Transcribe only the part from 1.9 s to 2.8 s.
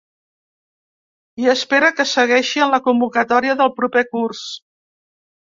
que segueixi en